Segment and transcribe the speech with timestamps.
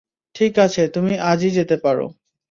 [0.35, 2.05] ঠিক আছে, তুমি আজই যেতে পারো।